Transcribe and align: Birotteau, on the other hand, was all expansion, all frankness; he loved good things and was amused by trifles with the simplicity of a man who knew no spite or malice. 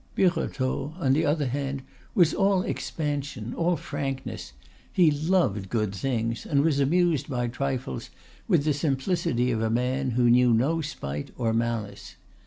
Birotteau, 0.15 0.95
on 0.97 1.13
the 1.13 1.27
other 1.27 1.45
hand, 1.45 1.83
was 2.15 2.33
all 2.33 2.63
expansion, 2.63 3.53
all 3.53 3.75
frankness; 3.77 4.53
he 4.91 5.11
loved 5.11 5.69
good 5.69 5.93
things 5.93 6.43
and 6.43 6.63
was 6.63 6.79
amused 6.79 7.29
by 7.29 7.45
trifles 7.47 8.09
with 8.47 8.63
the 8.63 8.73
simplicity 8.73 9.51
of 9.51 9.61
a 9.61 9.69
man 9.69 10.09
who 10.17 10.27
knew 10.27 10.55
no 10.55 10.81
spite 10.81 11.29
or 11.37 11.53
malice. 11.53 12.15